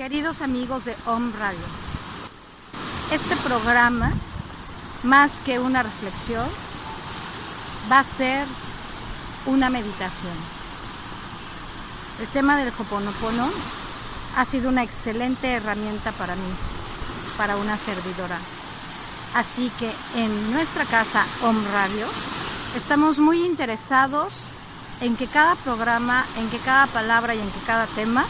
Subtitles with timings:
[0.00, 1.60] Queridos amigos de Home Radio,
[3.12, 4.10] este programa,
[5.02, 6.48] más que una reflexión,
[7.92, 8.46] va a ser
[9.44, 10.32] una meditación.
[12.18, 13.50] El tema del Hoponopono
[14.38, 16.50] ha sido una excelente herramienta para mí,
[17.36, 18.38] para una servidora.
[19.34, 22.06] Así que en nuestra casa Home Radio
[22.74, 24.44] estamos muy interesados
[25.02, 28.24] en que cada programa, en que cada palabra y en que cada tema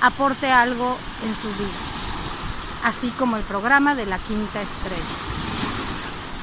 [0.00, 1.78] aporte algo en su vida,
[2.84, 5.02] así como el programa de la quinta estrella.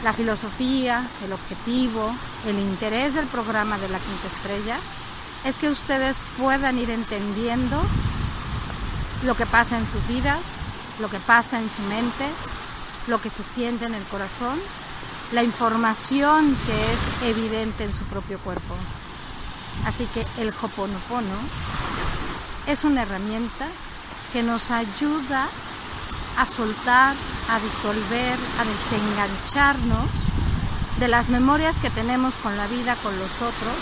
[0.04, 2.14] La filosofía, el objetivo,
[2.46, 4.78] el interés del programa de la quinta estrella
[5.46, 7.82] es que ustedes puedan ir entendiendo
[9.24, 10.40] lo que pasa en sus vidas,
[11.00, 12.26] lo que pasa en su mente,
[13.08, 14.60] lo que se siente en el corazón,
[15.32, 18.76] la información que es evidente en su propio cuerpo.
[19.86, 21.38] Así que el Hoponopono
[22.68, 23.68] es una herramienta
[24.32, 25.48] que nos ayuda
[26.38, 27.16] a soltar,
[27.50, 30.10] a disolver, a desengancharnos
[31.00, 33.76] de las memorias que tenemos con la vida, con los otros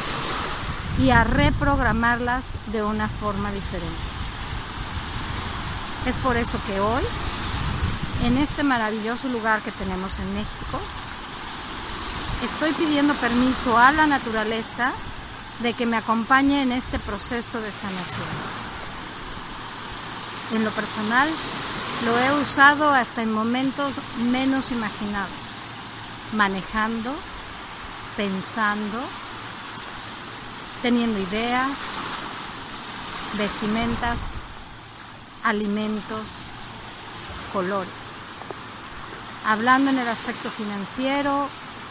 [0.99, 3.95] y a reprogramarlas de una forma diferente.
[6.05, 7.03] Es por eso que hoy,
[8.25, 10.79] en este maravilloso lugar que tenemos en México,
[12.43, 14.91] estoy pidiendo permiso a la naturaleza
[15.61, 18.60] de que me acompañe en este proceso de sanación.
[20.51, 21.29] En lo personal,
[22.05, 23.93] lo he usado hasta en momentos
[24.31, 25.31] menos imaginados,
[26.33, 27.13] manejando,
[28.17, 29.01] pensando,
[30.81, 31.69] teniendo ideas,
[33.37, 34.17] vestimentas,
[35.43, 36.21] alimentos,
[37.53, 37.91] colores,
[39.45, 41.47] hablando en el aspecto financiero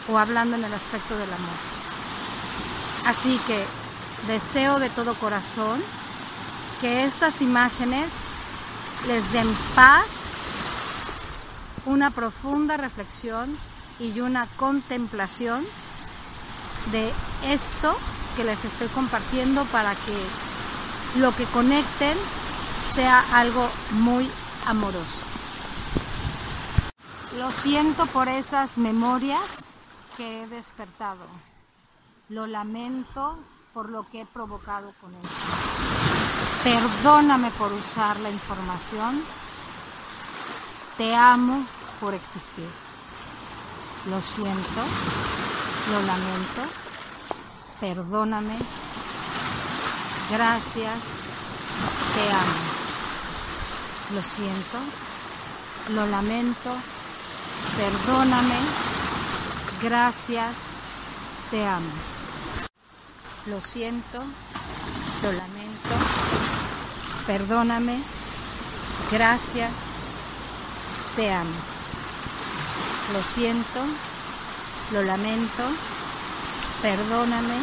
[0.07, 1.57] o hablando en el aspecto del amor.
[3.07, 3.65] Así que
[4.27, 5.81] deseo de todo corazón
[6.79, 8.09] que estas imágenes
[9.07, 10.05] les den paz,
[11.85, 13.57] una profunda reflexión
[13.99, 15.65] y una contemplación
[16.91, 17.11] de
[17.45, 17.95] esto
[18.35, 22.17] que les estoy compartiendo para que lo que conecten
[22.95, 24.29] sea algo muy
[24.65, 25.25] amoroso.
[27.37, 29.63] Lo siento por esas memorias
[30.17, 31.25] que he despertado.
[32.29, 33.39] Lo lamento
[33.73, 36.00] por lo que he provocado con esto.
[36.63, 39.23] Perdóname por usar la información.
[40.97, 41.65] Te amo
[41.99, 42.69] por existir.
[44.09, 44.81] Lo siento,
[45.91, 46.61] lo lamento.
[47.79, 48.57] Perdóname.
[50.29, 50.99] Gracias.
[52.13, 52.61] Te amo.
[54.13, 54.77] Lo siento,
[55.89, 56.75] lo lamento.
[57.75, 58.59] Perdóname.
[59.81, 60.55] Gracias.
[61.49, 61.91] Te amo.
[63.47, 64.19] Lo siento,
[65.23, 65.60] lo lamento
[67.31, 67.97] perdóname,
[69.09, 69.71] gracias,
[71.15, 71.55] te amo.
[73.13, 73.79] Lo siento,
[74.91, 75.63] lo lamento,
[76.81, 77.55] perdóname,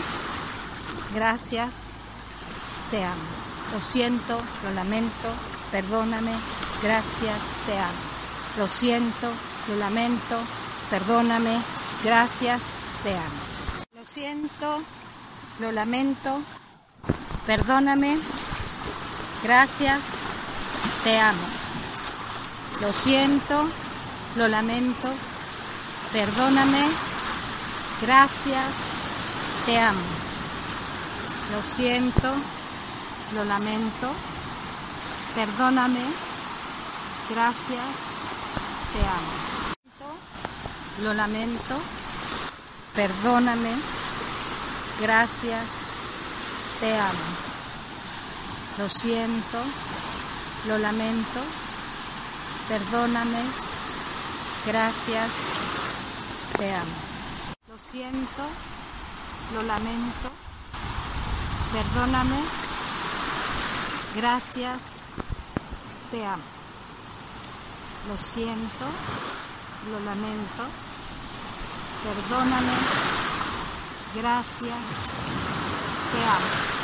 [1.15, 1.73] gracias,
[2.91, 3.29] te amo.
[3.75, 5.29] Lo siento, lo lamento,
[5.71, 6.33] perdóname,
[6.83, 8.01] gracias, te amo.
[8.57, 9.31] Lo siento,
[9.69, 10.39] lo lamento,
[10.89, 11.59] perdóname,
[12.03, 12.63] gracias,
[13.03, 13.85] te amo.
[13.95, 14.83] Lo siento,
[15.61, 16.41] lo lamento,
[17.45, 18.19] perdóname,
[19.43, 20.01] Gracias,
[21.05, 21.47] te amo.
[22.81, 23.69] Lo siento,
[24.35, 25.09] lo lamento,
[26.13, 26.87] perdóname,
[28.03, 28.75] gracias,
[29.65, 30.01] te amo.
[31.53, 32.35] Lo siento,
[33.35, 34.13] lo lamento,
[35.37, 36.03] perdóname,
[37.31, 37.87] gracias,
[38.93, 39.39] te amo.
[41.03, 41.79] Lo lamento,
[42.97, 43.71] perdóname,
[45.01, 45.65] gracias,
[46.81, 47.48] te amo.
[48.79, 49.59] Lo siento,
[50.67, 51.41] lo lamento,
[52.69, 53.43] perdóname,
[54.67, 55.31] gracias,
[56.57, 56.93] te amo.
[57.69, 58.47] Lo siento,
[59.55, 60.31] lo lamento,
[61.73, 62.37] Perdóname.
[64.17, 64.81] Gracias.
[66.11, 66.43] Te amo.
[68.09, 68.87] Lo siento.
[69.91, 70.65] Lo lamento.
[72.05, 72.73] Perdóname.
[74.15, 74.79] Gracias.
[76.13, 76.78] Te amo.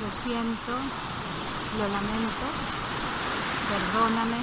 [0.00, 0.72] Lo siento.
[1.78, 2.46] Lo lamento.
[3.68, 4.38] Perdóname.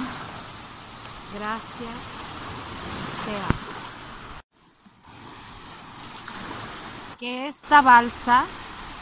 [1.34, 1.98] Gracias.
[3.24, 3.68] Te amo.
[7.18, 8.44] Que esta balsa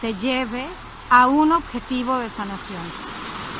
[0.00, 0.66] te lleve
[1.10, 2.82] a un objetivo de sanación.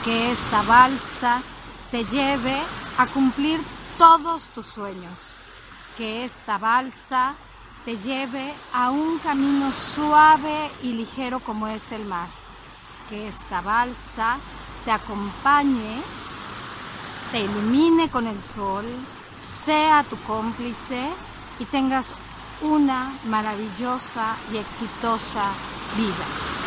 [0.05, 1.43] Que esta balsa
[1.91, 2.57] te lleve
[2.97, 3.61] a cumplir
[3.99, 5.37] todos tus sueños.
[5.99, 7.35] Que esta balsa
[7.85, 12.29] te lleve a un camino suave y ligero como es el mar.
[13.09, 14.39] Que esta balsa
[14.85, 16.03] te acompañe,
[17.31, 18.85] te ilumine con el sol,
[19.65, 21.09] sea tu cómplice
[21.59, 22.15] y tengas
[22.63, 25.45] una maravillosa y exitosa
[25.97, 26.66] vida.